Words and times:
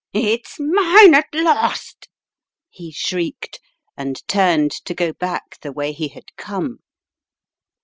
"It's 0.13 0.59
mine 0.59 1.13
at 1.13 1.27
last!" 1.31 2.09
he 2.71 2.89
shrieked, 2.91 3.59
and 3.95 4.27
turned 4.27 4.71
to 4.85 4.95
go 4.95 5.13
back 5.13 5.59
the 5.61 5.71
way 5.71 5.91
he 5.91 6.07
had 6.07 6.35
come. 6.37 6.79